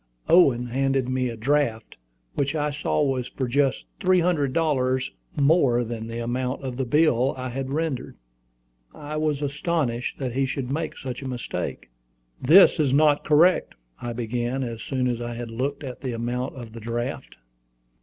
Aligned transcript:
Owen 0.27 0.65
handed 0.65 1.07
me 1.07 1.29
a 1.29 1.37
draft, 1.37 1.95
which 2.33 2.55
I 2.55 2.71
saw 2.71 3.03
was 3.03 3.27
for 3.27 3.47
just 3.47 3.85
three 3.99 4.19
hundred 4.19 4.51
dollars 4.51 5.11
more 5.35 5.83
than 5.83 6.07
the 6.07 6.17
amount 6.17 6.63
of 6.63 6.75
the 6.75 6.85
bill 6.85 7.35
I 7.37 7.49
had 7.49 7.69
rendered. 7.69 8.17
I 8.95 9.17
was 9.17 9.43
astonished 9.43 10.17
that 10.17 10.33
he 10.33 10.47
should 10.47 10.71
make 10.71 10.97
such 10.97 11.21
a 11.21 11.27
mistake. 11.27 11.91
"This 12.41 12.79
is 12.79 12.95
not 12.95 13.23
correct," 13.23 13.75
I 14.01 14.11
began, 14.11 14.63
as 14.63 14.81
soon 14.81 15.07
as 15.07 15.21
I 15.21 15.35
had 15.35 15.51
looked 15.51 15.83
at 15.83 16.01
the 16.01 16.13
amount 16.13 16.55
of 16.55 16.73
the 16.73 16.79
draft. 16.79 17.35